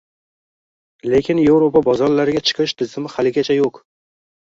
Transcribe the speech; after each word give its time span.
Lekin 1.11 1.43
Yevropa 1.45 1.85
bozorlariga 1.91 2.45
chiqish 2.51 2.77
tizimi 2.83 3.15
haligacha 3.19 3.63
yo‘q. 3.63 3.85